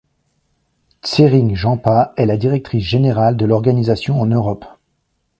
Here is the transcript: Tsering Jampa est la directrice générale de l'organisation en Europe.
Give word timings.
Tsering 1.03 1.53
Jampa 1.55 2.11
est 2.17 2.25
la 2.25 2.35
directrice 2.35 2.83
générale 2.83 3.37
de 3.37 3.45
l'organisation 3.45 4.19
en 4.19 4.25
Europe. 4.25 4.65